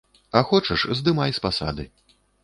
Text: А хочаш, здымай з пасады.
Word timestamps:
А 0.39 0.41
хочаш, 0.51 0.85
здымай 0.99 1.35
з 1.39 1.43
пасады. 1.45 1.85